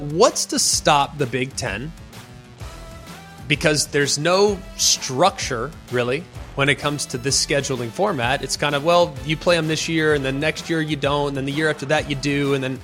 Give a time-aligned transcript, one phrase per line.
[0.00, 1.92] What's to stop the Big Ten?
[3.46, 6.24] Because there's no structure, really,
[6.56, 8.42] when it comes to this scheduling format.
[8.42, 11.28] It's kind of, well, you play them this year, and then next year you don't,
[11.28, 12.80] and then the year after that you do, and then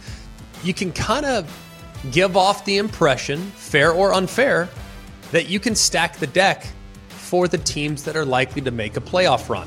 [0.63, 1.51] you can kind of
[2.13, 4.69] give off the impression, fair or unfair,
[5.33, 6.65] that you can stack the deck
[7.09, 9.67] for the teams that are likely to make a playoff run.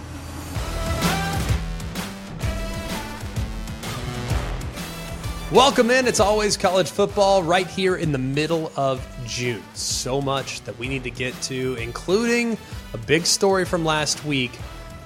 [5.54, 6.08] Welcome in.
[6.08, 9.62] It's always college football right here in the middle of June.
[9.76, 12.58] So much that we need to get to, including
[12.96, 14.50] a big story from last week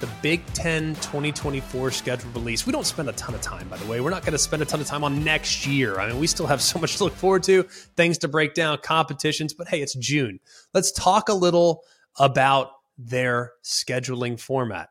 [0.00, 2.64] the Big Ten 2024 schedule release.
[2.64, 4.00] We don't spend a ton of time, by the way.
[4.00, 6.00] We're not going to spend a ton of time on next year.
[6.00, 7.64] I mean, we still have so much to look forward to,
[7.98, 10.40] things to break down, competitions, but hey, it's June.
[10.72, 11.82] Let's talk a little
[12.18, 14.88] about their scheduling format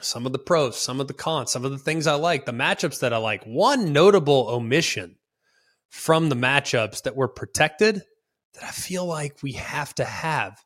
[0.00, 2.52] some of the pros, some of the cons, some of the things I like, the
[2.52, 3.44] matchups that I like.
[3.44, 5.16] One notable omission
[5.88, 8.02] from the matchups that were protected
[8.54, 10.62] that I feel like we have to have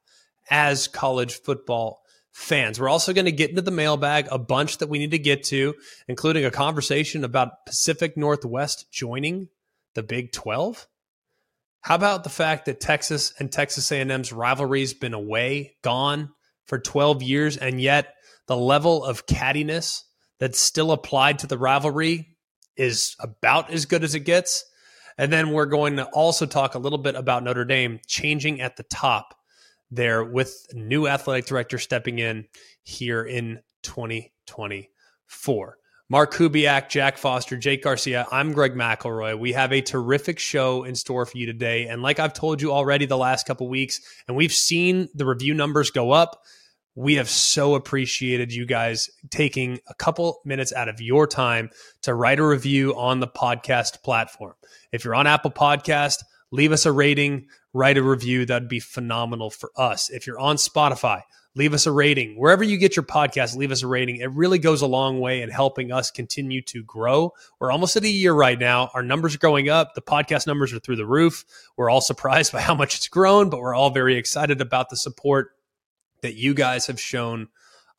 [0.51, 2.81] as college football fans.
[2.81, 5.45] We're also going to get into the mailbag, a bunch that we need to get
[5.45, 5.75] to,
[6.09, 9.49] including a conversation about Pacific Northwest joining
[9.95, 10.87] the Big 12.
[11.83, 16.31] How about the fact that Texas and Texas A&M's rivalry's been away, gone
[16.65, 18.15] for 12 years and yet
[18.47, 20.03] the level of cattiness
[20.39, 22.37] that's still applied to the rivalry
[22.77, 24.65] is about as good as it gets.
[25.19, 28.77] And then we're going to also talk a little bit about Notre Dame changing at
[28.77, 29.35] the top
[29.91, 32.47] there with new athletic director stepping in
[32.83, 35.79] here in 2024.
[36.09, 38.27] Mark Kubiak, Jack Foster, Jake Garcia.
[38.31, 39.39] I'm Greg McElroy.
[39.39, 41.87] We have a terrific show in store for you today.
[41.87, 45.55] And like I've told you already the last couple weeks, and we've seen the review
[45.55, 46.43] numbers go up
[46.95, 51.71] we have so appreciated you guys taking a couple minutes out of your time
[52.03, 54.55] to write a review on the podcast platform.
[54.93, 58.45] If you're on Apple Podcast, leave us a rating, write a review.
[58.45, 60.11] That'd be phenomenal for us.
[60.11, 61.23] If you're on Spotify,
[61.55, 62.39] leave us a rating.
[62.39, 64.17] Wherever you get your podcast, leave us a rating.
[64.17, 67.33] It really goes a long way in helping us continue to grow.
[67.59, 68.91] We're almost at a year right now.
[68.93, 69.95] Our numbers are going up.
[69.95, 71.45] The podcast numbers are through the roof.
[71.77, 74.97] We're all surprised by how much it's grown, but we're all very excited about the
[74.97, 75.53] support
[76.23, 77.49] that you guys have shown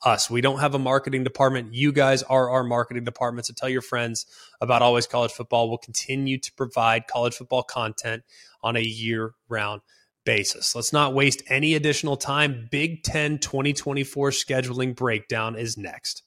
[0.04, 0.30] us.
[0.30, 1.74] We don't have a marketing department.
[1.74, 3.48] You guys are our marketing department.
[3.48, 4.26] So tell your friends
[4.60, 5.70] about Always College Football.
[5.70, 8.24] We'll continue to provide college football content
[8.62, 9.82] on a year round
[10.26, 10.76] basis.
[10.76, 12.68] Let's not waste any additional time.
[12.72, 16.24] Big 10 2024 scheduling breakdown is next.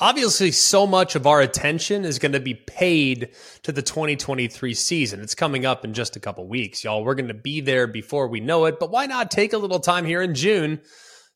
[0.00, 3.30] Obviously, so much of our attention is going to be paid
[3.64, 5.20] to the 2023 season.
[5.20, 7.02] It's coming up in just a couple weeks, y'all.
[7.02, 9.80] We're going to be there before we know it, but why not take a little
[9.80, 10.80] time here in June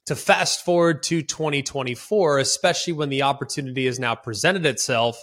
[0.07, 5.21] to fast forward to 2024, especially when the opportunity has now presented itself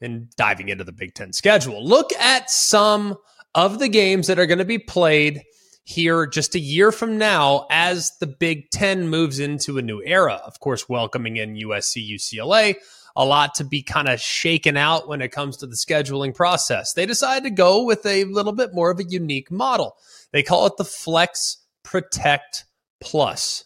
[0.00, 1.86] in diving into the Big Ten schedule?
[1.86, 3.18] Look at some
[3.54, 5.42] of the games that are going to be played
[5.84, 10.40] here just a year from now as the Big Ten moves into a new era.
[10.44, 12.76] Of course, welcoming in USC, UCLA,
[13.14, 16.94] a lot to be kind of shaken out when it comes to the scheduling process.
[16.94, 19.96] They decided to go with a little bit more of a unique model.
[20.32, 22.64] They call it the Flex Protect
[23.00, 23.64] Plus.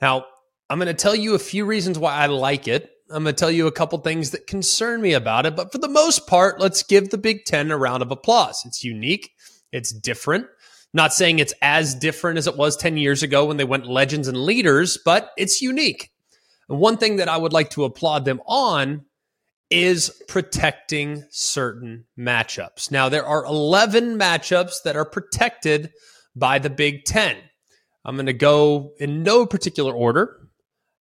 [0.00, 0.26] Now,
[0.68, 2.90] I'm going to tell you a few reasons why I like it.
[3.10, 5.78] I'm going to tell you a couple things that concern me about it, but for
[5.78, 8.62] the most part, let's give the Big Ten a round of applause.
[8.66, 9.32] It's unique,
[9.72, 10.46] it's different.
[10.94, 14.28] Not saying it's as different as it was 10 years ago when they went legends
[14.28, 16.10] and leaders, but it's unique.
[16.68, 19.04] One thing that I would like to applaud them on
[19.70, 22.92] is protecting certain matchups.
[22.92, 25.90] Now, there are 11 matchups that are protected
[26.36, 27.36] by the Big Ten.
[28.04, 30.48] I'm going to go in no particular order.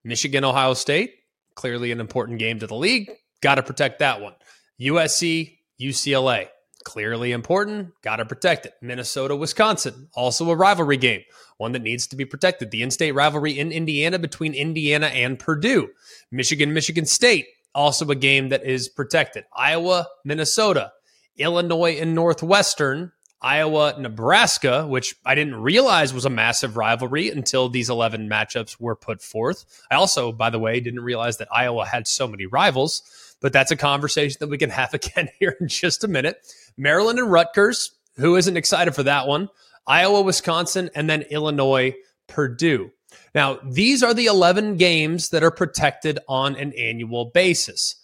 [0.05, 1.13] Michigan, Ohio State,
[1.55, 3.11] clearly an important game to the league.
[3.43, 4.35] Got to protect that one.
[4.81, 6.49] USC, UCLA,
[6.85, 7.93] clearly important.
[8.03, 8.75] Got to protect it.
[8.81, 11.23] Minnesota, Wisconsin, also a rivalry game,
[11.57, 12.71] one that needs to be protected.
[12.71, 15.91] The in state rivalry in Indiana between Indiana and Purdue.
[16.31, 19.45] Michigan, Michigan State, also a game that is protected.
[19.55, 20.93] Iowa, Minnesota,
[21.37, 23.13] Illinois, and Northwestern.
[23.45, 28.95] Iowa, Nebraska, which I didn't realize was a massive rivalry until these 11 matchups were
[28.95, 29.65] put forth.
[29.91, 33.03] I also, by the way, didn't realize that Iowa had so many rivals,
[33.43, 36.39] but that's a conversation that we can have again here in just a minute.
[36.77, 37.93] Maryland and Rutgers.
[38.17, 39.49] Who isn't excited for that one?
[39.87, 41.95] Iowa, Wisconsin, and then Illinois,
[42.27, 42.91] Purdue.
[43.35, 47.97] Now, these are the 11 games that are protected on an annual basis.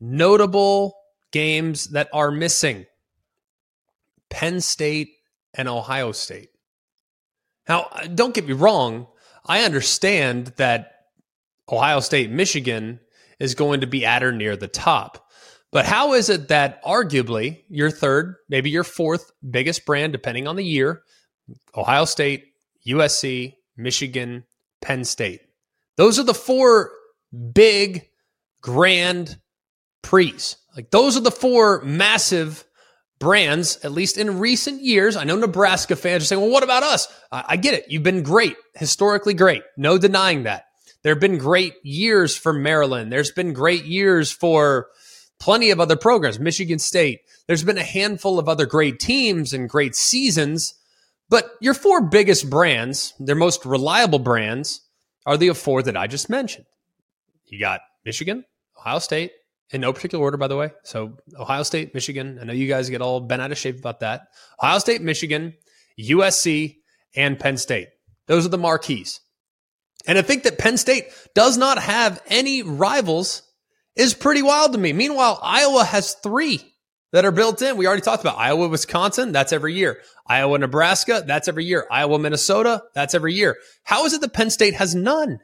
[0.00, 0.96] Notable
[1.32, 2.86] games that are missing
[4.30, 5.14] Penn State
[5.54, 6.50] and Ohio State.
[7.68, 9.08] Now, uh, don't get me wrong.
[9.44, 11.06] I understand that
[11.70, 13.00] Ohio State, Michigan
[13.38, 15.26] is going to be at or near the top.
[15.72, 20.56] But how is it that arguably your third, maybe your fourth biggest brand, depending on
[20.56, 21.02] the year,
[21.76, 22.44] Ohio State,
[22.86, 24.44] USC, Michigan,
[24.80, 25.40] Penn State,
[25.96, 26.92] those are the four
[27.52, 28.08] big,
[28.62, 29.38] grand
[30.02, 30.56] prees.
[30.74, 32.64] Like those are the four massive
[33.18, 35.16] brands, at least in recent years.
[35.16, 37.08] I know Nebraska fans are saying, well, what about us?
[37.32, 37.86] I, I get it.
[37.88, 39.62] You've been great, historically great.
[39.76, 40.65] No denying that.
[41.06, 43.12] There have been great years for Maryland.
[43.12, 44.88] There's been great years for
[45.38, 47.20] plenty of other programs, Michigan State.
[47.46, 50.74] There's been a handful of other great teams and great seasons.
[51.28, 54.80] But your four biggest brands, their most reliable brands,
[55.24, 56.66] are the four that I just mentioned.
[57.46, 58.44] You got Michigan,
[58.76, 59.30] Ohio State,
[59.70, 60.72] in no particular order, by the way.
[60.82, 62.40] So Ohio State, Michigan.
[62.42, 64.22] I know you guys get all bent out of shape about that.
[64.60, 65.54] Ohio State, Michigan,
[66.00, 66.78] USC,
[67.14, 67.90] and Penn State.
[68.26, 69.20] Those are the marquees.
[70.06, 73.42] And I think that Penn State does not have any rivals
[73.96, 74.92] is pretty wild to me.
[74.92, 76.74] Meanwhile, Iowa has three
[77.12, 77.76] that are built in.
[77.76, 79.32] We already talked about Iowa, Wisconsin.
[79.32, 80.00] That's every year.
[80.26, 81.24] Iowa, Nebraska.
[81.26, 81.86] That's every year.
[81.90, 82.82] Iowa, Minnesota.
[82.94, 83.56] That's every year.
[83.84, 85.40] How is it that Penn State has none?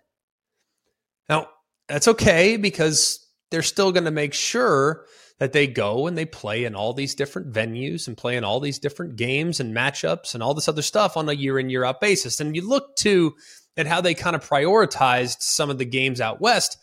[1.28, 1.48] Now,
[1.88, 5.06] that's okay because they're still going to make sure
[5.38, 8.60] that they go and they play in all these different venues and play in all
[8.60, 11.84] these different games and matchups and all this other stuff on a year in year
[11.84, 12.38] out basis.
[12.40, 13.34] And you look to
[13.76, 16.76] at how they kind of prioritized some of the games out west.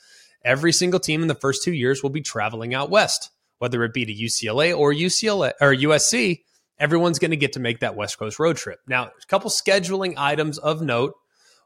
[0.43, 3.93] Every single team in the first two years will be traveling out west, whether it
[3.93, 6.41] be to UCLA or UCLA or USC.
[6.79, 8.79] Everyone's going to get to make that West Coast road trip.
[8.87, 11.13] Now, a couple scheduling items of note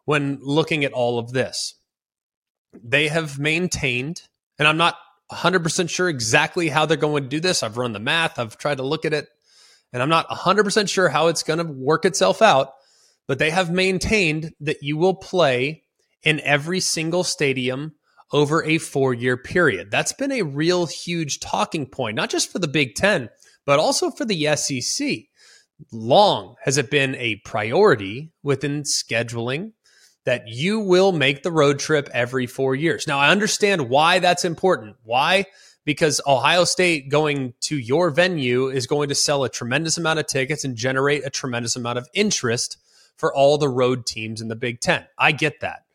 [0.05, 1.75] when looking at all of this.
[2.73, 4.23] They have maintained
[4.59, 4.97] and I'm not
[5.31, 7.63] 100% sure exactly how they're going to do this.
[7.63, 9.27] I've run the math, I've tried to look at it,
[9.91, 12.73] and I'm not 100% sure how it's going to work itself out.
[13.27, 15.83] But they have maintained that you will play
[16.23, 17.93] in every single stadium
[18.31, 19.91] over a four year period.
[19.91, 23.29] That's been a real huge talking point, not just for the Big Ten,
[23.65, 25.19] but also for the SEC.
[25.91, 29.73] Long has it been a priority within scheduling
[30.25, 33.07] that you will make the road trip every four years.
[33.07, 34.95] Now, I understand why that's important.
[35.03, 35.45] Why?
[35.85, 40.27] Because Ohio State going to your venue is going to sell a tremendous amount of
[40.27, 42.77] tickets and generate a tremendous amount of interest
[43.17, 45.05] for all the road teams in the Big Ten.
[45.17, 45.85] I get that.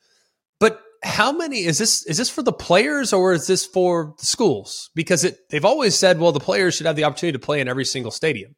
[0.60, 4.26] But how many is this is this for the players or is this for the
[4.26, 7.60] schools because it they've always said well the players should have the opportunity to play
[7.60, 8.56] in every single stadium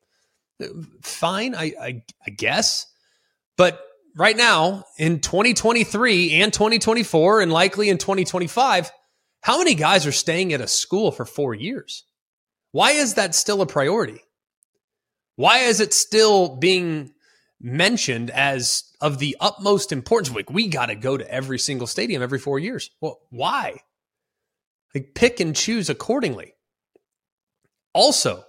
[1.02, 2.86] fine i i, I guess
[3.58, 3.78] but
[4.16, 8.90] right now in 2023 and 2024 and likely in 2025,
[9.42, 12.04] how many guys are staying at a school for four years?
[12.72, 14.20] Why is that still a priority?
[15.36, 17.12] Why is it still being
[17.60, 20.34] mentioned as of the utmost importance?
[20.34, 22.90] Like, we got to go to every single stadium every four years.
[23.00, 23.80] Well, why?
[24.94, 26.54] Like, pick and choose accordingly.
[27.92, 28.44] Also,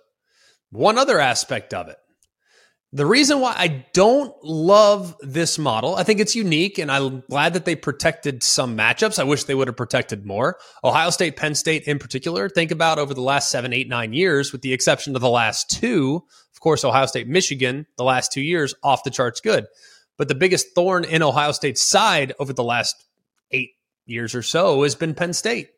[0.70, 1.98] one other aspect of it
[2.94, 7.54] the reason why I don't love this model, I think it's unique, and I'm glad
[7.54, 9.18] that they protected some matchups.
[9.18, 10.58] I wish they would have protected more.
[10.84, 14.52] Ohio State, Penn State in particular, think about over the last seven, eight, nine years,
[14.52, 16.24] with the exception of the last two.
[16.62, 19.66] Course, Ohio State, Michigan, the last two years, off the charts good.
[20.18, 23.04] But the biggest thorn in Ohio State's side over the last
[23.50, 23.72] eight
[24.06, 25.70] years or so has been Penn State.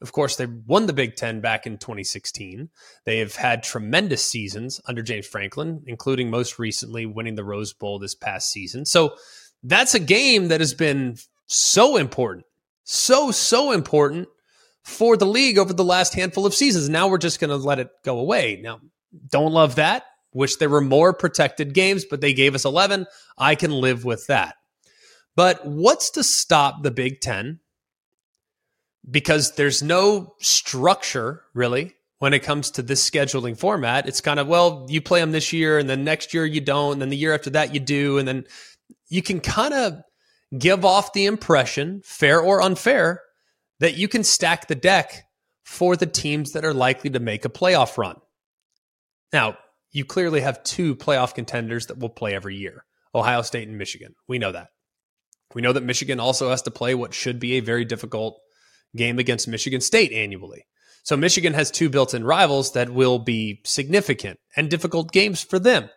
[0.00, 2.70] Of course, they won the Big Ten back in 2016.
[3.04, 7.98] They have had tremendous seasons under James Franklin, including most recently winning the Rose Bowl
[7.98, 8.86] this past season.
[8.86, 9.16] So
[9.62, 11.16] that's a game that has been
[11.46, 12.46] so important,
[12.84, 14.28] so, so important
[14.84, 16.88] for the league over the last handful of seasons.
[16.88, 18.58] Now we're just going to let it go away.
[18.62, 18.80] Now,
[19.28, 20.04] don't love that.
[20.32, 23.06] Wish there were more protected games, but they gave us 11.
[23.36, 24.56] I can live with that.
[25.36, 27.60] But what's to stop the Big Ten
[29.08, 34.06] because there's no structure really when it comes to this scheduling format.
[34.06, 36.94] It's kind of, well, you play them this year and then next year you don't.
[36.94, 38.18] And then the year after that you do.
[38.18, 38.44] And then
[39.08, 40.02] you can kind of
[40.58, 43.22] give off the impression, fair or unfair,
[43.78, 45.24] that you can stack the deck
[45.64, 48.16] for the teams that are likely to make a playoff run.
[49.32, 49.56] Now,
[49.92, 54.14] you clearly have two playoff contenders that will play every year Ohio State and Michigan.
[54.28, 54.68] We know that.
[55.54, 58.40] We know that Michigan also has to play what should be a very difficult
[58.96, 60.66] game against Michigan State annually.
[61.02, 65.58] So Michigan has two built in rivals that will be significant and difficult games for
[65.58, 65.90] them.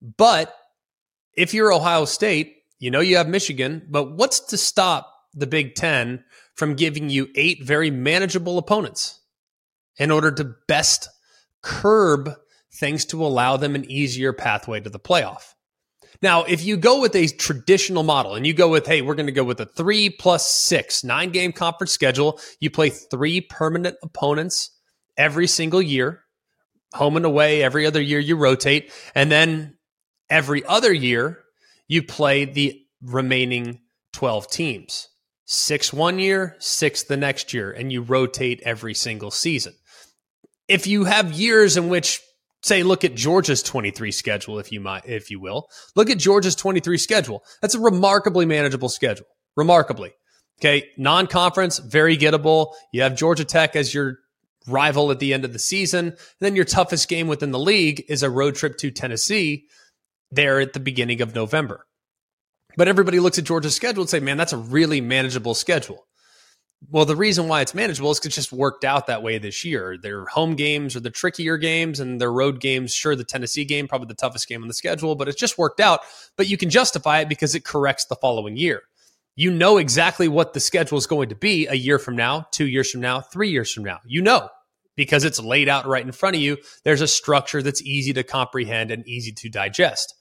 [0.00, 0.54] But
[1.34, 5.74] if you're Ohio State, you know you have Michigan, but what's to stop the Big
[5.74, 9.20] Ten from giving you eight very manageable opponents
[9.98, 11.08] in order to best
[11.62, 12.30] curb
[12.76, 15.54] things to allow them an easier pathway to the playoff?
[16.22, 19.26] Now, if you go with a traditional model and you go with, hey, we're going
[19.26, 23.96] to go with a three plus six, nine game conference schedule, you play three permanent
[24.02, 24.70] opponents
[25.16, 26.22] every single year,
[26.94, 27.62] home and away.
[27.62, 28.92] Every other year, you rotate.
[29.14, 29.76] And then
[30.30, 31.42] every other year,
[31.88, 33.80] you play the remaining
[34.14, 35.08] 12 teams.
[35.48, 39.74] Six one year, six the next year, and you rotate every single season.
[40.66, 42.20] If you have years in which
[42.66, 45.68] say look at Georgia's 23 schedule if you might if you will.
[45.94, 47.42] Look at Georgia's 23 schedule.
[47.62, 49.26] That's a remarkably manageable schedule.
[49.56, 50.12] Remarkably.
[50.60, 52.72] Okay, non-conference, very gettable.
[52.92, 54.18] You have Georgia Tech as your
[54.66, 56.06] rival at the end of the season.
[56.08, 59.66] And then your toughest game within the league is a road trip to Tennessee
[60.30, 61.86] there at the beginning of November.
[62.76, 66.05] But everybody looks at Georgia's schedule and say, man, that's a really manageable schedule.
[66.90, 69.64] Well, the reason why it's manageable is because it just worked out that way this
[69.64, 69.96] year.
[70.00, 73.88] Their home games are the trickier games, and their road games, sure, the Tennessee game,
[73.88, 76.00] probably the toughest game on the schedule, but it's just worked out.
[76.36, 78.82] But you can justify it because it corrects the following year.
[79.34, 82.66] You know exactly what the schedule is going to be a year from now, two
[82.66, 84.00] years from now, three years from now.
[84.04, 84.48] You know
[84.96, 86.56] because it's laid out right in front of you.
[86.82, 90.14] There's a structure that's easy to comprehend and easy to digest.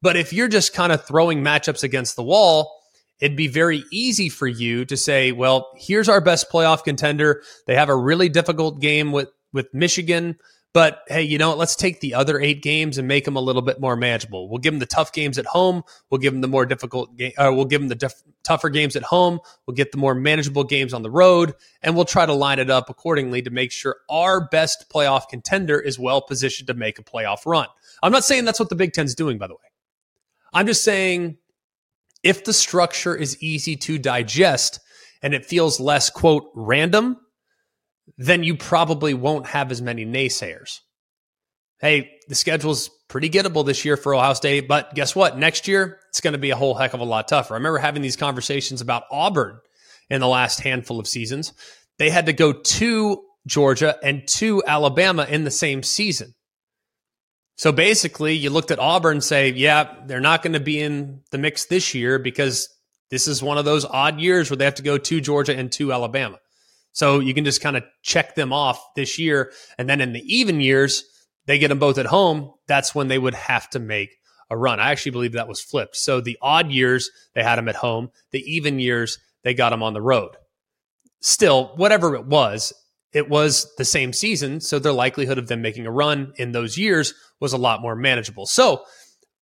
[0.00, 2.77] But if you're just kind of throwing matchups against the wall,
[3.20, 7.42] it'd be very easy for you to say, well, here's our best playoff contender.
[7.66, 10.38] They have a really difficult game with, with Michigan.
[10.74, 11.58] But hey, you know what?
[11.58, 14.48] Let's take the other eight games and make them a little bit more manageable.
[14.48, 15.82] We'll give them the tough games at home.
[16.10, 17.32] We'll give them the more difficult game.
[17.38, 18.12] Uh, we'll give them the
[18.44, 19.40] tougher games at home.
[19.66, 22.68] We'll get the more manageable games on the road, and we'll try to line it
[22.68, 27.02] up accordingly to make sure our best playoff contender is well positioned to make a
[27.02, 27.66] playoff run.
[28.02, 29.60] I'm not saying that's what the Big Ten's doing, by the way.
[30.52, 31.38] I'm just saying
[32.22, 34.80] if the structure is easy to digest
[35.22, 37.16] and it feels less, quote, random,
[38.16, 40.78] then you probably won't have as many naysayers.
[41.80, 45.38] Hey, the schedule's pretty gettable this year for Ohio State, but guess what?
[45.38, 47.54] Next year, it's going to be a whole heck of a lot tougher.
[47.54, 49.58] I remember having these conversations about Auburn
[50.10, 51.52] in the last handful of seasons.
[51.98, 56.34] They had to go to Georgia and to Alabama in the same season.
[57.58, 61.22] So basically, you looked at Auburn and say, yeah, they're not going to be in
[61.32, 62.68] the mix this year because
[63.10, 65.72] this is one of those odd years where they have to go to Georgia and
[65.72, 66.38] to Alabama.
[66.92, 69.52] So you can just kind of check them off this year.
[69.76, 71.02] And then in the even years,
[71.46, 72.52] they get them both at home.
[72.68, 74.10] That's when they would have to make
[74.50, 74.78] a run.
[74.78, 75.96] I actually believe that was flipped.
[75.96, 78.10] So the odd years, they had them at home.
[78.30, 80.36] The even years, they got them on the road.
[81.18, 82.72] Still, whatever it was,
[83.12, 84.60] it was the same season.
[84.60, 87.94] So the likelihood of them making a run in those years was a lot more
[87.94, 88.46] manageable.
[88.46, 88.84] So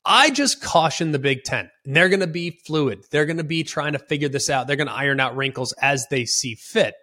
[0.04, 1.70] I just caution the Big Ten.
[1.84, 3.04] They're going to be fluid.
[3.10, 4.66] They're going to be trying to figure this out.
[4.66, 6.94] They're going to iron out wrinkles as they see fit.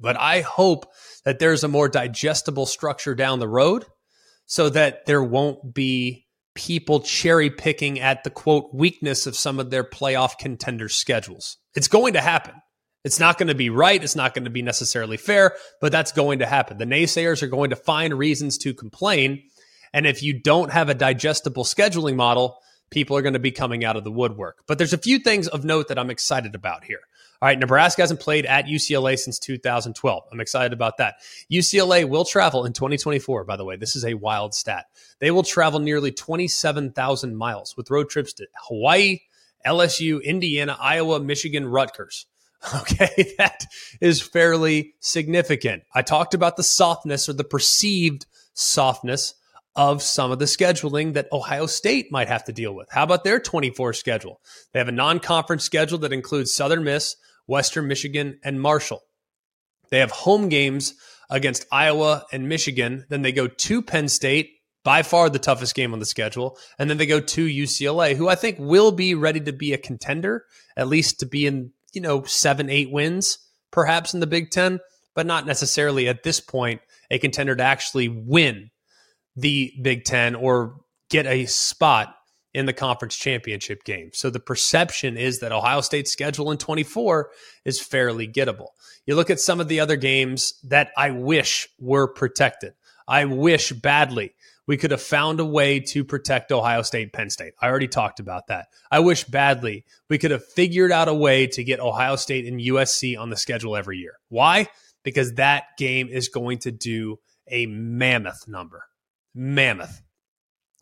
[0.00, 0.86] But I hope
[1.24, 3.84] that there's a more digestible structure down the road
[4.46, 9.70] so that there won't be people cherry picking at the quote weakness of some of
[9.70, 11.58] their playoff contender schedules.
[11.74, 12.54] It's going to happen.
[13.04, 14.02] It's not going to be right.
[14.02, 16.78] It's not going to be necessarily fair, but that's going to happen.
[16.78, 19.42] The naysayers are going to find reasons to complain.
[19.92, 22.58] And if you don't have a digestible scheduling model,
[22.90, 24.62] people are going to be coming out of the woodwork.
[24.66, 27.00] But there's a few things of note that I'm excited about here.
[27.42, 30.22] All right, Nebraska hasn't played at UCLA since 2012.
[30.32, 31.16] I'm excited about that.
[31.52, 33.76] UCLA will travel in 2024, by the way.
[33.76, 34.86] This is a wild stat.
[35.18, 39.18] They will travel nearly 27,000 miles with road trips to Hawaii,
[39.66, 42.26] LSU, Indiana, Iowa, Michigan, Rutgers.
[42.80, 43.64] Okay, that
[44.00, 45.84] is fairly significant.
[45.94, 49.34] I talked about the softness or the perceived softness
[49.76, 52.88] of some of the scheduling that Ohio State might have to deal with.
[52.90, 54.40] How about their 24 schedule?
[54.72, 57.16] They have a non conference schedule that includes Southern Miss,
[57.46, 59.02] Western Michigan, and Marshall.
[59.90, 60.94] They have home games
[61.30, 63.04] against Iowa and Michigan.
[63.08, 64.50] Then they go to Penn State,
[64.82, 66.56] by far the toughest game on the schedule.
[66.78, 69.78] And then they go to UCLA, who I think will be ready to be a
[69.78, 70.44] contender,
[70.76, 73.38] at least to be in you know, seven, eight wins
[73.72, 74.78] perhaps in the Big Ten,
[75.14, 76.80] but not necessarily at this point
[77.10, 78.70] a contender to actually win
[79.36, 82.14] the Big Ten or get a spot
[82.54, 84.10] in the conference championship game.
[84.14, 87.30] So the perception is that Ohio State's schedule in 24
[87.66, 88.68] is fairly gettable.
[89.04, 92.72] You look at some of the other games that I wish were protected.
[93.06, 94.32] I wish badly
[94.66, 97.52] we could have found a way to protect Ohio State, Penn State.
[97.60, 98.68] I already talked about that.
[98.90, 102.58] I wish badly we could have figured out a way to get Ohio State and
[102.58, 104.14] USC on the schedule every year.
[104.28, 104.66] Why?
[105.02, 108.84] Because that game is going to do a mammoth number.
[109.36, 110.02] Mammoth.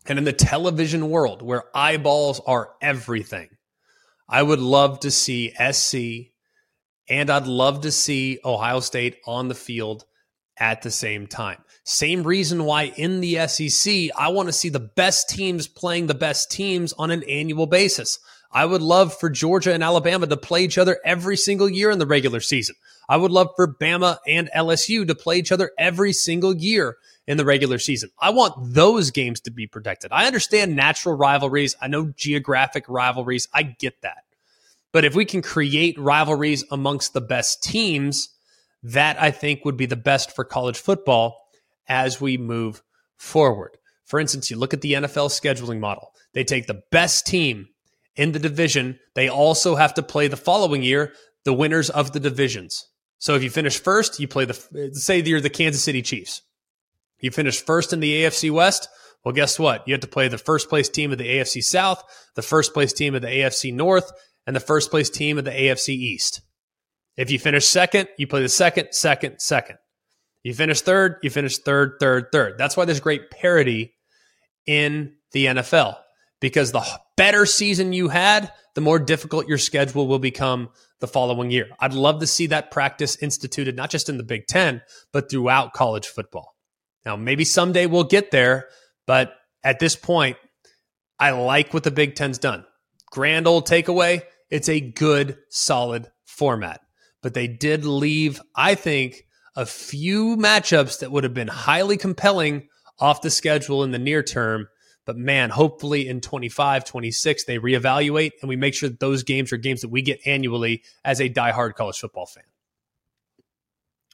[0.07, 3.49] And in the television world where eyeballs are everything,
[4.29, 6.31] I would love to see SC
[7.07, 10.05] and I'd love to see Ohio State on the field
[10.57, 11.61] at the same time.
[11.83, 16.15] Same reason why in the SEC, I want to see the best teams playing the
[16.15, 18.19] best teams on an annual basis.
[18.55, 21.99] I would love for Georgia and Alabama to play each other every single year in
[21.99, 22.75] the regular season.
[23.09, 26.95] I would love for Bama and LSU to play each other every single year
[27.27, 28.11] in the regular season.
[28.17, 30.13] I want those games to be protected.
[30.13, 31.75] I understand natural rivalries.
[31.81, 33.49] I know geographic rivalries.
[33.53, 34.23] I get that.
[34.93, 38.29] But if we can create rivalries amongst the best teams,
[38.83, 41.49] that I think would be the best for college football
[41.89, 42.81] as we move
[43.17, 43.77] forward.
[44.05, 46.13] For instance, you look at the NFL scheduling model.
[46.31, 47.67] They take the best team
[48.15, 48.99] in the division.
[49.13, 52.85] They also have to play the following year the winners of the divisions.
[53.17, 56.41] So if you finish first, you play the say you're the Kansas City Chiefs.
[57.19, 58.87] You finish first in the AFC West.
[59.23, 59.87] Well, guess what?
[59.87, 62.03] You have to play the first place team of the AFC South,
[62.35, 64.11] the first place team of the AFC North,
[64.45, 66.41] and the first place team of the AFC East.
[67.17, 69.77] If you finish second, you play the second, second, second.
[70.43, 72.57] You finish third, you finish third, third, third.
[72.59, 73.95] That's why there's great parity
[74.67, 75.97] in the NFL
[76.39, 76.85] because the
[77.17, 81.67] better season you had, the more difficult your schedule will become the following year.
[81.79, 84.81] I'd love to see that practice instituted, not just in the Big Ten,
[85.13, 86.55] but throughout college football.
[87.05, 88.67] Now, maybe someday we'll get there,
[89.05, 90.37] but at this point,
[91.19, 92.65] I like what the Big Ten's done.
[93.11, 96.81] Grand old takeaway it's a good, solid format.
[97.21, 99.23] But they did leave, I think,
[99.55, 102.67] a few matchups that would have been highly compelling
[102.99, 104.67] off the schedule in the near term.
[105.05, 109.53] But man, hopefully in 25, 26, they reevaluate and we make sure that those games
[109.53, 112.43] are games that we get annually as a diehard college football fan.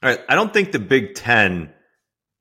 [0.03, 0.19] All right.
[0.27, 1.71] I don't think the Big Ten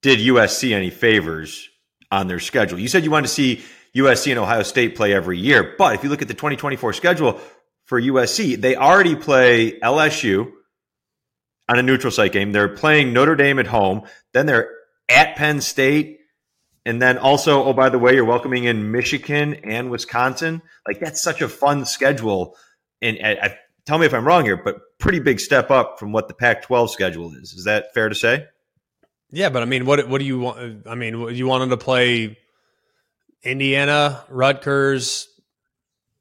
[0.03, 1.69] did USC any favors
[2.11, 2.79] on their schedule.
[2.79, 3.63] You said you wanted to see
[3.95, 7.41] USC and Ohio State play every year, but if you look at the 2024 schedule
[7.85, 10.53] for USC, they already play LSU,
[11.71, 12.51] on a neutral site game.
[12.51, 14.03] They're playing Notre Dame at home.
[14.35, 14.71] Then they're
[15.09, 16.20] at Penn State.
[16.87, 20.63] And then also, oh, by the way, you're welcoming in Michigan and Wisconsin.
[20.87, 22.57] Like, that's such a fun schedule.
[23.03, 26.29] And I, tell me if I'm wrong here, but pretty big step up from what
[26.29, 27.53] the Pac 12 schedule is.
[27.53, 28.47] Is that fair to say?
[29.31, 30.89] Yeah, but I mean, what what do you want?
[30.89, 32.37] I mean, you want them to play
[33.45, 35.29] Indiana, Rutgers,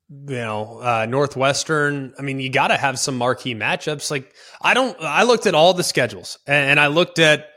[0.09, 2.13] you know, uh, Northwestern.
[2.19, 4.11] I mean, you got to have some marquee matchups.
[4.11, 4.95] Like, I don't.
[5.01, 7.47] I looked at all the schedules, and I looked at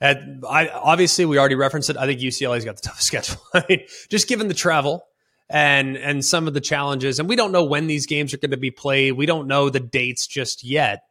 [0.00, 0.20] at.
[0.48, 1.96] I obviously we already referenced it.
[1.96, 3.40] I think UCLA's got the toughest schedule.
[4.10, 5.04] Just given the travel
[5.48, 8.50] and and some of the challenges, and we don't know when these games are going
[8.50, 9.12] to be played.
[9.12, 11.02] We don't know the dates just yet.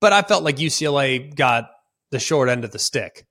[0.00, 1.70] But I felt like UCLA got
[2.10, 3.24] the short end of the stick.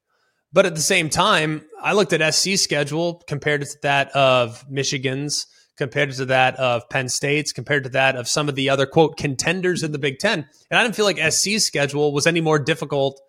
[0.53, 5.47] But at the same time, I looked at SC schedule compared to that of Michigan's
[5.81, 9.17] compared to that of Penn State's, compared to that of some of the other quote
[9.17, 10.47] contenders in the Big Ten.
[10.69, 13.19] And I didn't feel like SC's schedule was any more difficult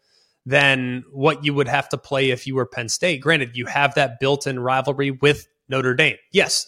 [0.44, 3.20] than what you would have to play if you were Penn State.
[3.20, 6.16] Granted, you have that built in rivalry with Notre Dame.
[6.32, 6.66] Yes,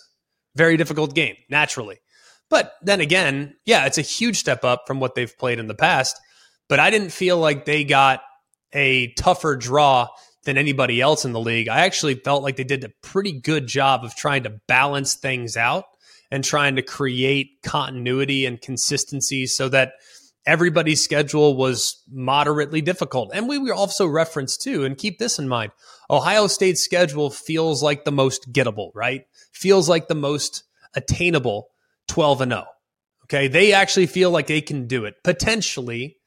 [0.54, 1.98] very difficult game, naturally.
[2.50, 5.74] But then again, yeah, it's a huge step up from what they've played in the
[5.74, 6.18] past.
[6.68, 8.22] But I didn't feel like they got
[8.72, 10.08] a tougher draw
[10.44, 11.68] than anybody else in the league.
[11.68, 15.56] I actually felt like they did a pretty good job of trying to balance things
[15.56, 15.84] out
[16.30, 19.92] and trying to create continuity and consistency so that
[20.46, 23.30] everybody's schedule was moderately difficult.
[23.34, 25.72] And we were also referenced too, and keep this in mind
[26.10, 29.26] Ohio State's schedule feels like the most gettable, right?
[29.52, 31.68] Feels like the most attainable
[32.08, 32.66] 12 and 0.
[33.24, 33.48] Okay.
[33.48, 36.18] They actually feel like they can do it potentially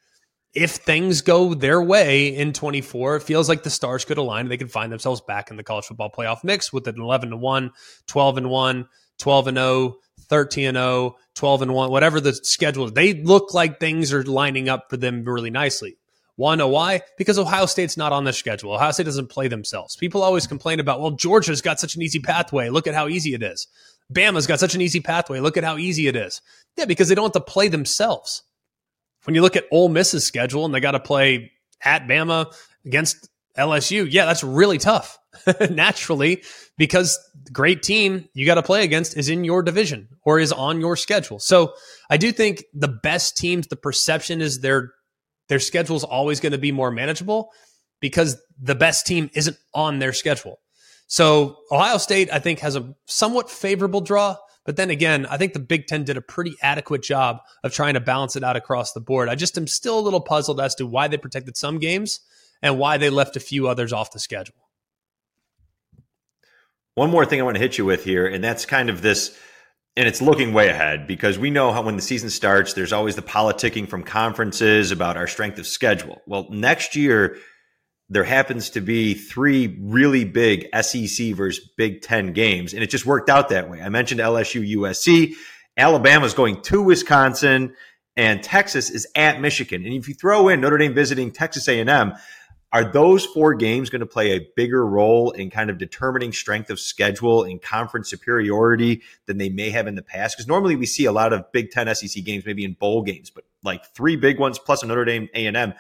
[0.58, 4.48] if things go their way in 24, it feels like the stars could align.
[4.48, 7.38] They could find themselves back in the college football playoff mix with an 11 to
[7.38, 7.72] 1,
[8.08, 8.88] 12 and 1,
[9.20, 9.96] 12 and 0,
[10.30, 12.94] 13 and 0, 12 and 1, whatever the schedule is.
[12.94, 15.98] They look like things are lining up for them really nicely.
[16.38, 17.02] Want to know why?
[17.18, 18.74] Because Ohio State's not on the schedule.
[18.74, 19.96] Ohio State doesn't play themselves.
[19.96, 22.70] People always complain about, well, Georgia's got such an easy pathway.
[22.70, 23.68] Look at how easy it is.
[24.14, 25.40] Bama's got such an easy pathway.
[25.40, 26.42] Look at how easy it is.
[26.78, 28.44] Yeah, because they don't have to play themselves.
[29.24, 31.52] When you look at Ole Miss's schedule and they got to play
[31.84, 32.54] at Bama
[32.86, 35.18] against LSU, yeah, that's really tough
[35.70, 36.44] naturally
[36.78, 37.18] because
[37.52, 40.96] great team you got to play against is in your division or is on your
[40.96, 41.40] schedule.
[41.40, 41.74] So
[42.10, 44.92] I do think the best teams, the perception is their
[45.50, 47.52] their schedule is always going to be more manageable
[48.02, 50.60] because the best team isn't on their schedule.
[51.08, 54.36] So Ohio State, I think, has a somewhat favorable draw.
[54.66, 57.94] But then again, I think the Big Ten did a pretty adequate job of trying
[57.94, 59.30] to balance it out across the board.
[59.30, 62.20] I just am still a little puzzled as to why they protected some games
[62.62, 64.56] and why they left a few others off the schedule.
[66.96, 69.38] One more thing I want to hit you with here, and that's kind of this,
[69.96, 73.16] and it's looking way ahead because we know how when the season starts, there's always
[73.16, 76.22] the politicking from conferences about our strength of schedule.
[76.26, 77.38] Well, next year,
[78.10, 83.06] there happens to be three really big SEC versus Big Ten games, and it just
[83.06, 83.82] worked out that way.
[83.82, 85.34] I mentioned LSU, USC,
[85.78, 87.76] Alabama's going to Wisconsin,
[88.16, 89.86] and Texas is at Michigan.
[89.86, 92.14] And if you throw in Notre Dame visiting Texas A&M,
[92.78, 96.70] are those four games going to play a bigger role in kind of determining strength
[96.70, 100.38] of schedule and conference superiority than they may have in the past?
[100.38, 103.30] Because normally we see a lot of Big Ten SEC games, maybe in bowl games,
[103.32, 105.74] but like three big ones plus a Notre Dame A&M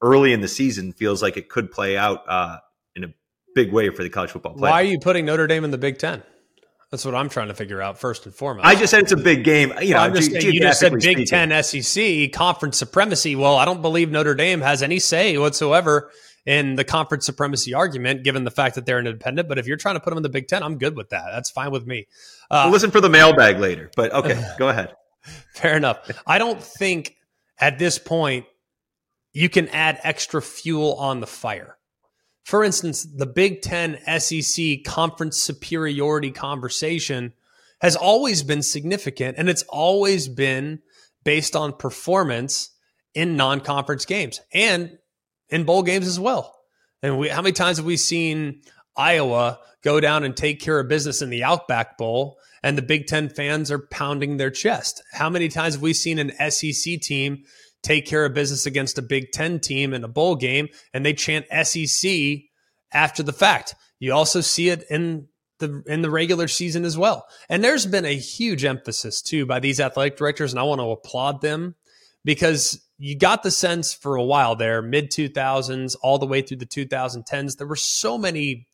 [0.00, 2.58] early in the season feels like it could play out uh,
[2.94, 3.08] in a
[3.54, 4.70] big way for the college football Player.
[4.70, 6.22] Why are you putting Notre Dame in the Big Ten?
[6.90, 8.68] That's what I'm trying to figure out first and foremost.
[8.68, 9.72] I just said it's a big game.
[9.82, 11.26] You well, know, just, ge- you just said Big speaking.
[11.26, 13.34] Ten SEC conference supremacy.
[13.34, 16.12] Well, I don't believe Notre Dame has any say whatsoever
[16.46, 19.48] in the conference supremacy argument, given the fact that they're independent.
[19.48, 21.24] But if you're trying to put them in the Big Ten, I'm good with that.
[21.32, 22.06] That's fine with me.
[22.50, 24.94] Uh, we'll listen for the mailbag later, but okay, go ahead.
[25.54, 26.10] Fair enough.
[26.26, 27.16] I don't think
[27.58, 28.46] at this point
[29.32, 31.78] you can add extra fuel on the fire.
[32.44, 37.32] For instance, the Big Ten SEC conference superiority conversation
[37.80, 40.80] has always been significant and it's always been
[41.24, 42.70] based on performance
[43.14, 44.98] in non conference games and
[45.54, 46.54] in bowl games as well.
[47.02, 48.62] And we, how many times have we seen
[48.96, 53.06] Iowa go down and take care of business in the Outback Bowl and the Big
[53.06, 55.02] Ten fans are pounding their chest?
[55.12, 57.44] How many times have we seen an SEC team
[57.84, 61.12] take care of business against a Big Ten team in a bowl game and they
[61.12, 62.10] chant SEC
[62.92, 63.74] after the fact.
[64.00, 65.28] You also see it in
[65.60, 67.26] the in the regular season as well.
[67.48, 70.90] And there's been a huge emphasis too by these athletic directors, and I want to
[70.90, 71.76] applaud them
[72.24, 76.58] because you got the sense for a while there, mid 2000s, all the way through
[76.58, 78.68] the 2010s, there were so many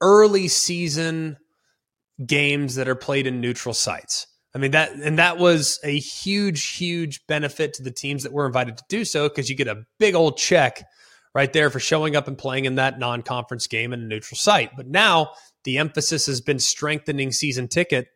[0.00, 1.36] early season
[2.26, 4.26] games that are played in neutral sites.
[4.54, 8.46] I mean that and that was a huge huge benefit to the teams that were
[8.46, 10.82] invited to do so because you get a big old check
[11.36, 14.70] right there for showing up and playing in that non-conference game in a neutral site.
[14.76, 15.30] But now
[15.62, 18.08] the emphasis has been strengthening season ticket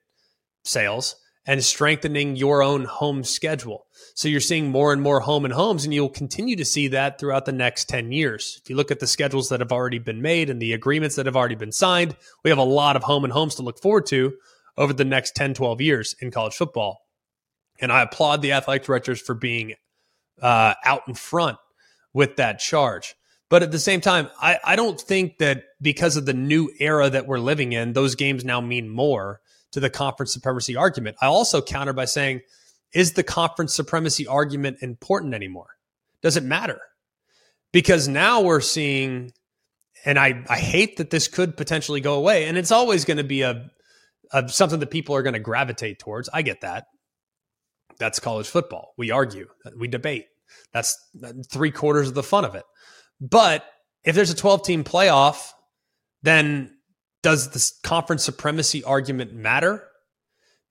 [0.65, 1.15] sales
[1.47, 3.87] and strengthening your own home schedule.
[4.15, 7.19] So you're seeing more and more home and homes, and you'll continue to see that
[7.19, 8.61] throughout the next 10 years.
[8.63, 11.27] If you look at the schedules that have already been made and the agreements that
[11.27, 14.07] have already been signed, we have a lot of home and homes to look forward
[14.07, 14.35] to
[14.77, 17.01] over the next 10, 12 years in college football.
[17.81, 19.75] And I applaud the athletic directors for being
[20.41, 21.59] uh, out in front
[22.13, 23.15] with that charge.
[23.51, 27.11] But at the same time, I, I don't think that because of the new era
[27.11, 29.41] that we're living in, those games now mean more
[29.75, 31.17] to the conference supremacy argument.
[31.21, 32.43] I also counter by saying,
[32.93, 35.67] is the conference supremacy argument important anymore?
[36.23, 36.81] Does it matter?
[37.73, 39.33] Because now we're seeing,
[40.05, 43.25] and I, I hate that this could potentially go away, and it's always going to
[43.25, 43.69] be a
[44.33, 46.29] of something that people are going to gravitate towards.
[46.33, 46.87] I get that.
[47.99, 48.95] That's college football.
[48.97, 50.27] We argue, we debate.
[50.73, 50.97] That's
[51.51, 52.65] three quarters of the fun of it.
[53.21, 53.65] But
[54.05, 55.51] if there's a 12 team playoff,
[56.23, 56.74] then
[57.25, 59.83] does this conference supremacy argument matter?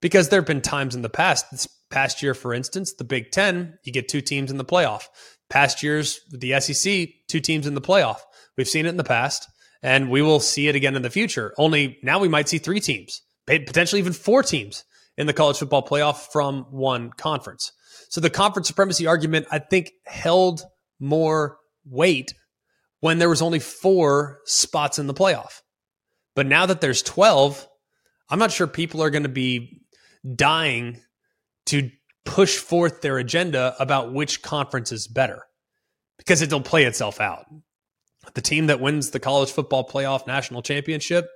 [0.01, 3.31] Because there have been times in the past, this past year, for instance, the Big
[3.31, 5.07] Ten, you get two teams in the playoff.
[5.49, 8.19] Past years, the SEC, two teams in the playoff.
[8.55, 9.47] We've seen it in the past,
[9.81, 11.53] and we will see it again in the future.
[11.57, 14.83] Only now we might see three teams potentially even four teams
[15.17, 17.71] in the college football playoff from one conference.
[18.09, 20.63] So the conference supremacy argument, I think, held
[20.99, 22.33] more weight
[22.99, 25.62] when there was only four spots in the playoff.
[26.35, 27.67] But now that there's 12,
[28.29, 29.81] I'm not sure people are going to be
[30.35, 30.99] dying
[31.67, 31.91] to
[32.25, 35.43] push forth their agenda about which conference is better
[36.17, 37.45] because it'll play itself out.
[38.33, 41.29] The team that wins the college football playoff national championship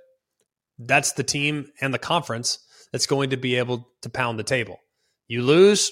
[0.78, 2.58] that's the team and the conference
[2.92, 4.78] that's going to be able to pound the table.
[5.26, 5.90] You lose,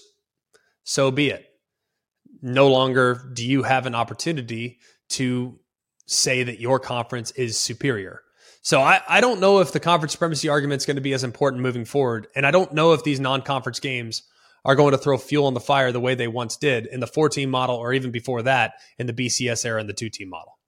[0.84, 1.44] so be it.
[2.40, 4.78] No longer do you have an opportunity
[5.10, 5.58] to
[6.06, 8.22] say that your conference is superior.
[8.66, 11.22] So I, I don't know if the conference supremacy argument is going to be as
[11.22, 12.26] important moving forward.
[12.34, 14.24] And I don't know if these non conference games
[14.64, 17.06] are going to throw fuel on the fire the way they once did in the
[17.06, 20.28] four team model or even before that in the BCS era and the two team
[20.28, 20.58] model.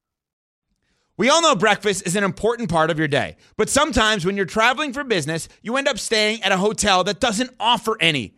[1.17, 4.47] We all know breakfast is an important part of your day, but sometimes when you're
[4.47, 8.38] traveling for business, you end up staying at a hotel that doesn't offer any.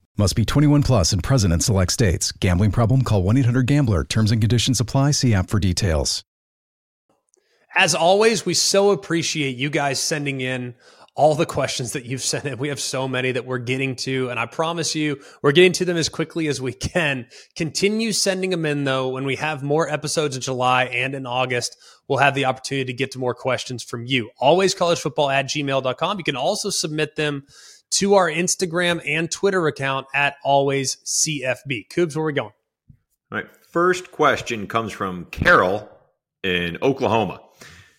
[0.17, 2.31] Must be 21 plus and present in select states.
[2.33, 3.01] Gambling problem?
[3.03, 4.03] Call 1 800 GAMBLER.
[4.03, 5.11] Terms and conditions apply.
[5.11, 6.23] See app for details.
[7.75, 10.75] As always, we so appreciate you guys sending in
[11.15, 12.57] all the questions that you've sent in.
[12.57, 15.85] We have so many that we're getting to, and I promise you, we're getting to
[15.85, 17.27] them as quickly as we can.
[17.55, 19.09] Continue sending them in, though.
[19.09, 22.97] When we have more episodes in July and in August, we'll have the opportunity to
[22.97, 24.29] get to more questions from you.
[24.39, 26.17] Always collegefootball at gmail.com.
[26.17, 27.43] You can also submit them
[27.91, 31.89] to our Instagram and Twitter account at always CFB.
[31.89, 32.51] Coobs, where are we going?
[33.31, 33.47] All right.
[33.71, 35.89] First question comes from Carol
[36.43, 37.41] in Oklahoma.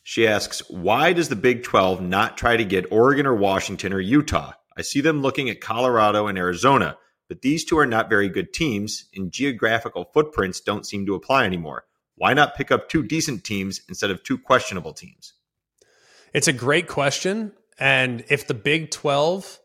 [0.03, 4.01] She asks, Why does the Big 12 not try to get Oregon or Washington or
[4.01, 4.53] Utah?
[4.77, 6.97] I see them looking at Colorado and Arizona,
[7.29, 11.45] but these two are not very good teams, and geographical footprints don't seem to apply
[11.45, 11.85] anymore.
[12.17, 15.35] Why not pick up two decent teams instead of two questionable teams?
[16.35, 17.53] It's a great question.
[17.79, 19.59] And if the Big 12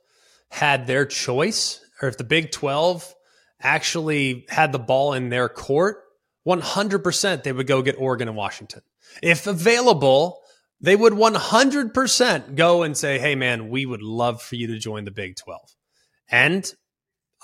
[0.49, 3.13] had their choice, or if the Big 12
[3.61, 6.03] actually had the ball in their court,
[6.47, 8.81] 100% they would go get Oregon and Washington.
[9.21, 10.41] If available,
[10.79, 15.05] they would 100% go and say, hey, man, we would love for you to join
[15.05, 15.75] the Big 12.
[16.29, 16.65] And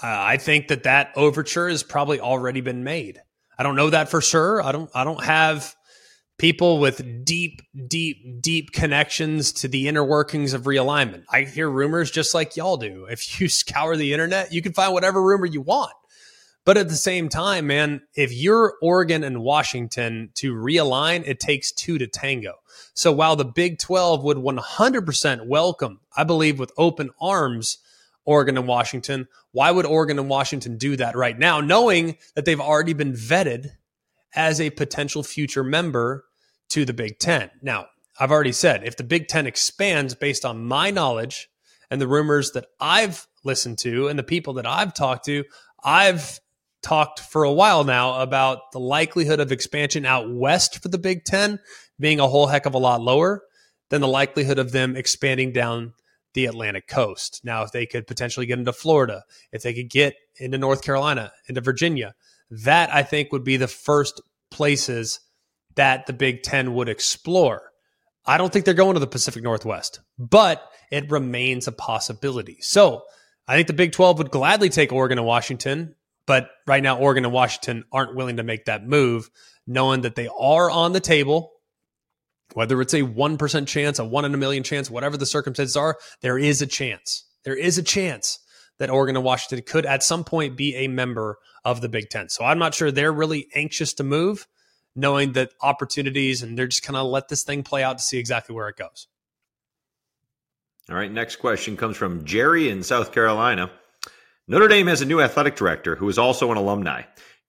[0.01, 3.21] uh, I think that that overture has probably already been made.
[3.57, 4.61] I don't know that for sure.
[4.61, 4.89] I don't.
[4.95, 5.75] I don't have
[6.38, 11.24] people with deep, deep, deep connections to the inner workings of realignment.
[11.30, 13.06] I hear rumors just like y'all do.
[13.10, 15.93] If you scour the internet, you can find whatever rumor you want.
[16.65, 21.74] But at the same time, man, if you're Oregon and Washington to realign, it takes
[21.74, 22.54] two to tango.
[22.93, 27.80] So while the Big 12 would 100% welcome, I believe, with open arms,
[28.24, 32.60] Oregon and Washington, why would Oregon and Washington do that right now, knowing that they've
[32.60, 33.72] already been vetted
[34.36, 36.26] as a potential future member
[36.69, 37.52] to the Big Ten.
[37.62, 37.88] Now,
[38.19, 41.50] I've already said if the Big Ten expands based on my knowledge
[41.89, 45.43] and the rumors that I've listened to and the people that I've talked to,
[45.84, 46.39] I've
[46.82, 51.24] talked for a while now about the likelihood of expansion out west for the Big
[51.24, 51.60] Ten
[52.00, 53.43] being a whole heck of a lot lower
[53.89, 55.93] than the likelihood of them expanding down
[56.34, 57.41] the Atlantic coast.
[57.43, 61.32] Now, if they could potentially get into Florida, if they could get into North Carolina,
[61.48, 62.15] into Virginia,
[62.61, 65.19] that I think would be the first places
[65.75, 67.71] that the Big Ten would explore.
[68.25, 72.57] I don't think they're going to the Pacific Northwest, but it remains a possibility.
[72.61, 73.03] So
[73.47, 77.25] I think the Big 12 would gladly take Oregon and Washington, but right now, Oregon
[77.25, 79.29] and Washington aren't willing to make that move,
[79.67, 81.51] knowing that they are on the table.
[82.53, 85.97] Whether it's a 1% chance, a one in a million chance, whatever the circumstances are,
[86.21, 87.27] there is a chance.
[87.43, 88.39] There is a chance
[88.79, 92.29] that Oregon and Washington could at some point be a member of the Big Ten.
[92.29, 94.47] So I'm not sure they're really anxious to move,
[94.95, 98.17] knowing that opportunities and they're just kind of let this thing play out to see
[98.17, 99.07] exactly where it goes.
[100.89, 103.71] All right, next question comes from Jerry in South Carolina.
[104.47, 107.03] Notre Dame has a new athletic director who is also an alumni.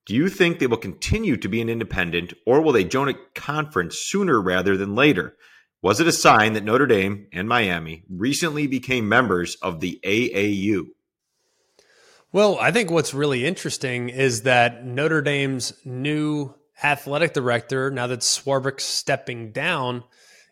[0.05, 3.19] Do you think they will continue to be an independent or will they join a
[3.33, 5.35] conference sooner rather than later?
[5.81, 10.85] Was it a sign that Notre Dame and Miami recently became members of the AAU?
[12.31, 18.19] Well, I think what's really interesting is that Notre Dame's new athletic director, now that
[18.19, 20.03] Swarbrick's stepping down,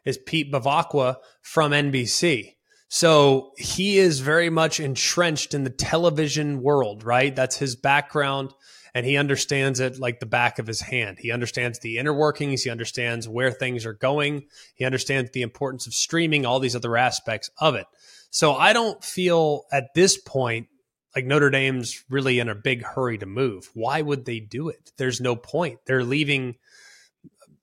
[0.06, 2.56] is Pete Bevacqua from NBC.
[2.88, 7.36] So he is very much entrenched in the television world, right?
[7.36, 8.54] That's his background,
[8.94, 11.18] and he understands it like the back of his hand.
[11.20, 15.88] He understands the inner workings, he understands where things are going, he understands the importance
[15.88, 17.88] of streaming, all these other aspects of it.
[18.30, 20.68] So I don't feel at this point
[21.16, 23.70] like Notre Dame's really in a big hurry to move.
[23.74, 24.92] Why would they do it?
[24.98, 25.80] There's no point.
[25.86, 26.56] They're leaving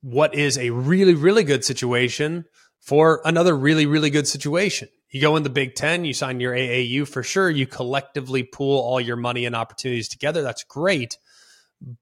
[0.03, 2.45] what is a really, really good situation
[2.79, 4.89] for another really, really good situation.
[5.11, 7.51] You go in the Big Ten, you sign your AAU for sure.
[7.51, 10.43] You collectively pool all your money and opportunities together.
[10.43, 11.19] That's great.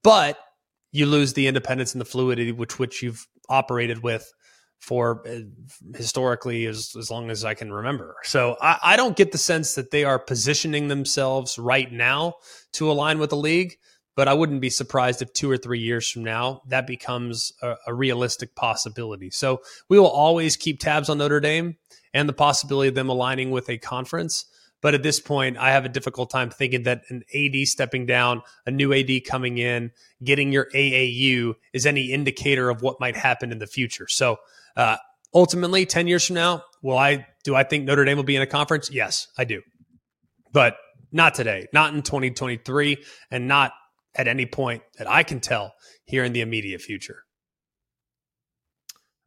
[0.03, 0.37] But
[0.91, 4.31] you lose the independence and the fluidity which which you've operated with
[4.79, 5.39] for uh,
[5.95, 8.15] historically as, as long as I can remember.
[8.23, 12.35] So I, I, don't get the sense that they are positioning themselves right now
[12.73, 13.77] to align with the league,
[14.15, 17.75] but I wouldn't be surprised if two or three years from now that becomes a,
[17.87, 19.29] a realistic possibility.
[19.29, 21.75] So we will always keep tabs on Notre Dame
[22.13, 24.45] and the possibility of them aligning with a conference.
[24.81, 28.43] But at this point, I have a difficult time thinking that an AD stepping down,
[28.65, 29.91] a new AD coming in,
[30.23, 34.07] getting your AAU is any indicator of what might happen in the future.
[34.07, 34.37] So
[34.75, 34.97] uh,
[35.33, 38.41] ultimately, 10 years from now, will I do I think Notre Dame will be in
[38.41, 38.91] a conference?
[38.91, 39.61] Yes, I do.
[40.51, 40.75] But
[41.11, 42.97] not today, not in 2023,
[43.31, 43.71] and not
[44.15, 45.73] at any point that I can tell
[46.05, 47.23] here in the immediate future.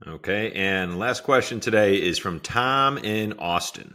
[0.06, 3.94] Okay, and last question today is from Tom in Austin.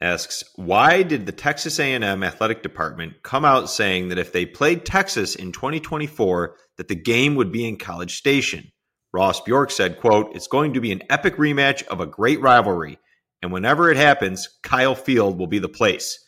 [0.00, 4.84] Asks, why did the Texas A&M athletic department come out saying that if they played
[4.84, 8.70] Texas in 2024 that the game would be in College Station?
[9.12, 12.98] Ross Bjork said, quote, it's going to be an epic rematch of a great rivalry,
[13.42, 16.24] and whenever it happens, Kyle Field will be the place.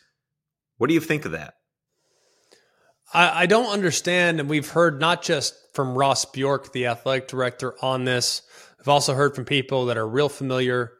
[0.77, 1.53] What do you think of that?
[3.13, 7.75] I, I don't understand, and we've heard not just from Ross Bjork, the athletic director,
[7.81, 8.41] on this.
[8.79, 10.93] I've also heard from people that are real familiar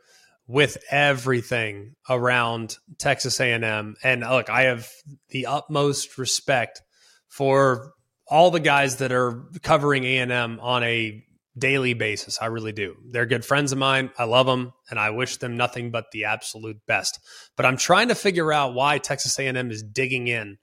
[0.47, 3.95] with everything around Texas A&M.
[4.03, 4.87] And look, I have
[5.29, 6.81] the utmost respect
[7.29, 7.93] for
[8.27, 11.23] all the guys that are covering A&M on a
[11.57, 12.41] daily basis.
[12.41, 12.95] I really do.
[13.09, 14.11] They're good friends of mine.
[14.17, 17.19] I love them and I wish them nothing but the absolute best.
[17.57, 20.57] But I'm trying to figure out why Texas A&M is digging in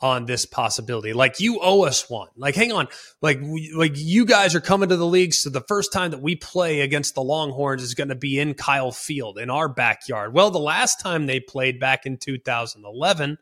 [0.00, 1.12] on this possibility.
[1.12, 2.28] Like you owe us one.
[2.36, 2.88] Like hang on.
[3.20, 6.20] Like we, like you guys are coming to the league so the first time that
[6.20, 10.34] we play against the Longhorns is going to be in Kyle Field in our backyard.
[10.34, 13.38] Well, the last time they played back in 2011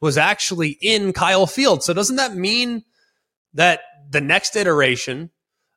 [0.00, 1.82] was actually in Kyle Field.
[1.82, 2.84] So doesn't that mean
[3.54, 5.30] that the next iteration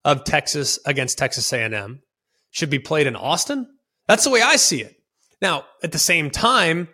[0.07, 2.01] of Texas against Texas A&M
[2.49, 3.67] should be played in Austin?
[4.07, 4.95] That's the way I see it.
[5.41, 6.87] Now, at the same time,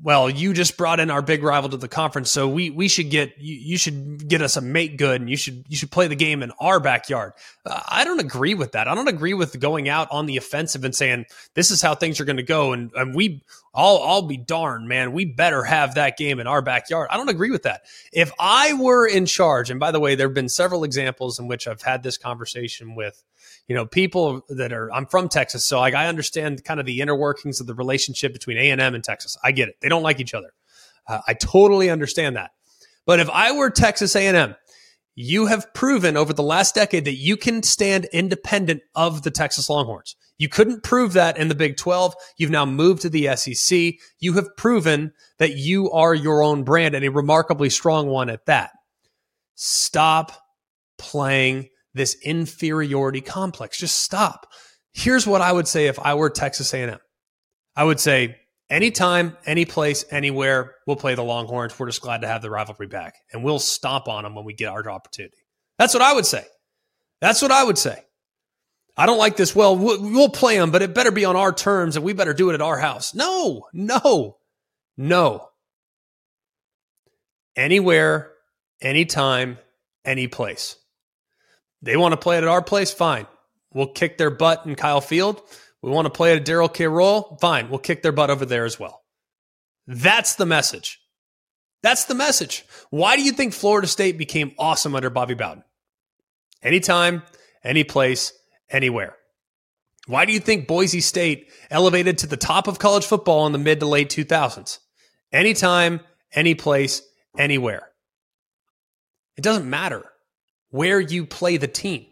[0.00, 3.10] well, you just brought in our big rival to the conference, so we we should
[3.10, 6.06] get you, you should get us a make good, and you should you should play
[6.06, 7.32] the game in our backyard.
[7.66, 8.88] Uh, I don't agree with that.
[8.88, 12.20] I don't agree with going out on the offensive and saying this is how things
[12.20, 13.42] are going to go, and and we
[13.74, 15.12] I'll I'll be darned, man.
[15.12, 17.08] We better have that game in our backyard.
[17.10, 17.82] I don't agree with that.
[18.12, 21.48] If I were in charge, and by the way, there have been several examples in
[21.48, 23.22] which I've had this conversation with
[23.68, 27.00] you know people that are i'm from texas so like i understand kind of the
[27.00, 30.20] inner workings of the relationship between a&m and texas i get it they don't like
[30.20, 30.52] each other
[31.08, 32.50] uh, i totally understand that
[33.06, 34.54] but if i were texas a&m
[35.14, 39.68] you have proven over the last decade that you can stand independent of the texas
[39.68, 43.94] longhorns you couldn't prove that in the big 12 you've now moved to the sec
[44.20, 48.46] you have proven that you are your own brand and a remarkably strong one at
[48.46, 48.70] that
[49.54, 50.32] stop
[50.98, 53.78] playing this inferiority complex.
[53.78, 54.46] Just stop.
[54.92, 56.98] Here's what I would say if I were Texas A&M.
[57.76, 58.36] I would say
[58.72, 61.78] anytime, any place, anywhere, we'll play the Longhorns.
[61.78, 64.54] We're just glad to have the rivalry back, and we'll stomp on them when we
[64.54, 65.36] get our opportunity.
[65.78, 66.44] That's what I would say.
[67.20, 68.02] That's what I would say.
[68.96, 69.54] I don't like this.
[69.54, 72.50] Well, we'll play them, but it better be on our terms, and we better do
[72.50, 73.14] it at our house.
[73.14, 74.38] No, no,
[74.96, 75.48] no.
[77.54, 78.32] Anywhere,
[78.80, 79.58] anytime,
[80.04, 80.76] any place.
[81.82, 82.92] They want to play it at our place?
[82.92, 83.26] Fine.
[83.74, 85.42] We'll kick their butt in Kyle Field.
[85.82, 86.86] We want to play at Darrell K.
[86.86, 87.36] Royal?
[87.40, 87.68] Fine.
[87.68, 89.02] We'll kick their butt over there as well.
[89.86, 91.00] That's the message.
[91.82, 92.64] That's the message.
[92.90, 95.64] Why do you think Florida State became awesome under Bobby Bowden?
[96.62, 97.24] Anytime,
[97.64, 98.32] any place,
[98.70, 99.16] anywhere.
[100.06, 103.58] Why do you think Boise State elevated to the top of college football in the
[103.58, 104.78] mid to late 2000s?
[105.32, 106.00] Anytime,
[106.32, 107.02] any place,
[107.36, 107.88] anywhere.
[109.36, 110.04] It doesn't matter
[110.70, 112.06] where you play the team.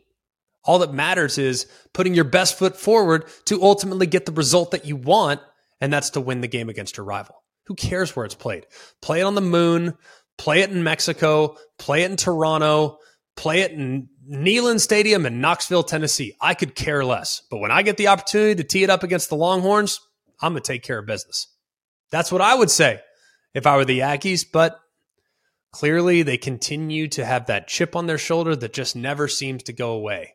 [0.64, 4.84] All that matters is putting your best foot forward to ultimately get the result that
[4.84, 5.40] you want,
[5.80, 7.42] and that's to win the game against your rival.
[7.66, 8.66] Who cares where it's played?
[9.00, 9.94] Play it on the moon,
[10.38, 12.98] play it in Mexico, play it in Toronto,
[13.36, 16.34] play it in Neyland Stadium in Knoxville, Tennessee.
[16.40, 17.42] I could care less.
[17.50, 20.00] But when I get the opportunity to tee it up against the Longhorns,
[20.40, 21.48] I'm going to take care of business.
[22.10, 23.00] That's what I would say
[23.54, 24.80] if I were the Aggies, but
[25.72, 29.72] Clearly, they continue to have that chip on their shoulder that just never seems to
[29.72, 30.34] go away.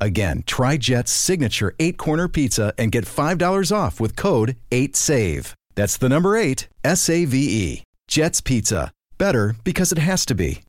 [0.00, 5.54] Again, try Jet's signature eight corner pizza and get $5 off with code 8SAVE.
[5.74, 7.82] That's the number eight, S A V E.
[8.08, 8.90] Jet's Pizza.
[9.16, 10.62] Better because it has to be.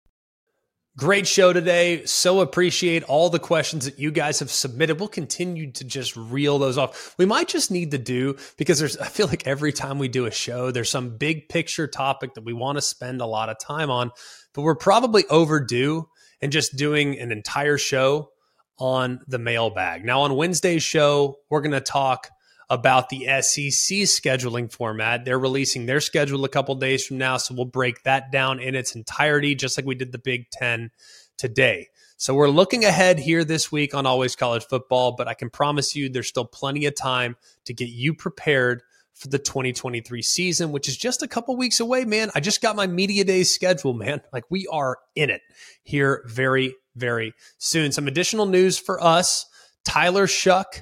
[0.98, 2.04] Great show today.
[2.06, 5.00] So appreciate all the questions that you guys have submitted.
[5.00, 7.16] We'll continue to just reel those off.
[7.18, 10.26] We might just need to do because there's I feel like every time we do
[10.26, 13.58] a show, there's some big picture topic that we want to spend a lot of
[13.60, 14.12] time on,
[14.54, 16.10] but we're probably overdue
[16.42, 18.30] and just doing an entire show
[18.80, 20.06] on the mailbag.
[20.06, 22.30] Now on Wednesday's show, we're going to talk
[22.70, 25.26] about the SEC scheduling format.
[25.26, 28.76] They're releasing their schedule a couple days from now, so we'll break that down in
[28.76, 30.92] its entirety, just like we did the Big Ten
[31.38, 31.90] today.
[32.18, 35.96] So we're looking ahead here this week on Always College Football, but I can promise
[35.96, 40.88] you there's still plenty of time to get you prepared for the 2023 season, which
[40.88, 42.30] is just a couple weeks away, man.
[42.36, 44.22] I just got my media day schedule, man.
[44.32, 45.42] Like we are in it
[45.84, 47.92] here very, very soon.
[47.92, 49.46] Some additional news for us.
[49.86, 50.82] Tyler Shough,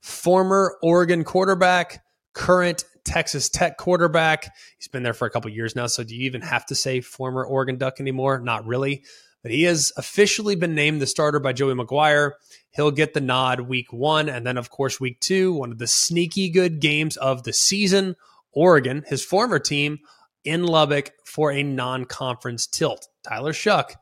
[0.00, 2.02] former Oregon quarterback,
[2.32, 4.52] current Texas Tech quarterback.
[4.78, 5.86] He's been there for a couple years now.
[5.86, 8.38] So do you even have to say former Oregon Duck anymore?
[8.40, 9.04] Not really.
[9.42, 12.32] But he has officially been named the starter by Joey McGuire.
[12.70, 14.28] He'll get the nod week one.
[14.28, 18.16] And then, of course, week two, one of the sneaky good games of the season.
[18.52, 19.98] Oregon, his former team,
[20.44, 23.08] in Lubbock for a non conference tilt.
[23.22, 23.94] Tyler Shough,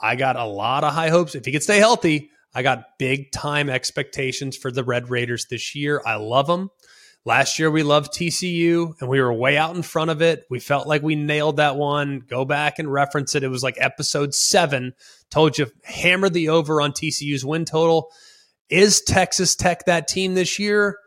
[0.00, 1.34] I got a lot of high hopes.
[1.34, 5.74] If he could stay healthy, I got big time expectations for the Red Raiders this
[5.74, 6.02] year.
[6.04, 6.70] I love them.
[7.26, 10.44] Last year we loved TCU and we were way out in front of it.
[10.50, 12.22] We felt like we nailed that one.
[12.28, 13.42] Go back and reference it.
[13.42, 14.92] It was like episode seven.
[15.30, 18.10] Told you hammer the over on TCU's win total.
[18.68, 20.98] Is Texas Tech that team this year?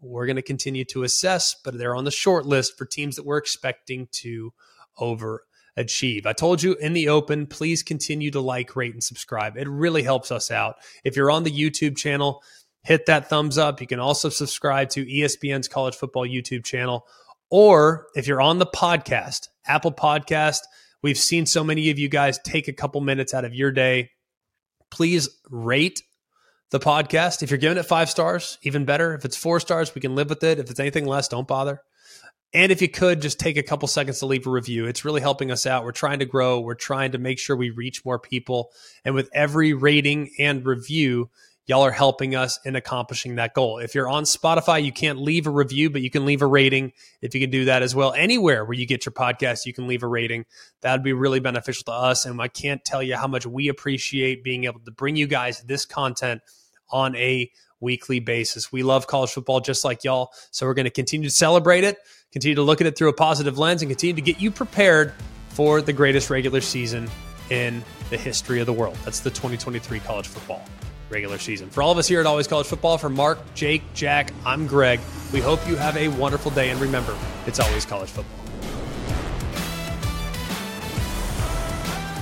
[0.00, 3.26] We're going to continue to assess, but they're on the short list for teams that
[3.26, 4.52] we're expecting to
[4.98, 5.44] over
[5.76, 6.26] achieve.
[6.26, 9.56] I told you in the open, please continue to like, rate, and subscribe.
[9.56, 10.76] It really helps us out.
[11.04, 12.42] If you're on the YouTube channel,
[12.82, 13.80] hit that thumbs up.
[13.80, 17.06] You can also subscribe to ESPN's College Football YouTube channel.
[17.50, 20.60] Or if you're on the podcast, Apple Podcast,
[21.02, 24.10] we've seen so many of you guys take a couple minutes out of your day.
[24.90, 26.02] Please rate
[26.70, 27.42] the podcast.
[27.42, 29.14] If you're giving it five stars, even better.
[29.14, 30.58] If it's four stars, we can live with it.
[30.58, 31.82] If it's anything less, don't bother.
[32.54, 35.22] And if you could just take a couple seconds to leave a review, it's really
[35.22, 35.84] helping us out.
[35.84, 38.72] We're trying to grow, we're trying to make sure we reach more people.
[39.04, 41.30] And with every rating and review,
[41.66, 43.78] y'all are helping us in accomplishing that goal.
[43.78, 46.92] If you're on Spotify, you can't leave a review, but you can leave a rating.
[47.22, 49.86] If you can do that as well, anywhere where you get your podcast, you can
[49.86, 50.44] leave a rating.
[50.82, 52.26] That would be really beneficial to us.
[52.26, 55.62] And I can't tell you how much we appreciate being able to bring you guys
[55.62, 56.42] this content
[56.90, 57.50] on a
[57.82, 58.72] weekly basis.
[58.72, 60.32] We love college football just like y'all.
[60.50, 61.98] So we're going to continue to celebrate it
[62.32, 65.12] continue to look at it through a positive lens, and continue to get you prepared
[65.50, 67.08] for the greatest regular season
[67.50, 68.96] in the history of the world.
[69.04, 70.64] That's the 2023 college football
[71.10, 71.68] regular season.
[71.68, 74.98] For all of us here at Always College Football, for Mark, Jake, Jack, I'm Greg.
[75.30, 77.14] We hope you have a wonderful day, and remember,
[77.46, 78.41] it's always college football.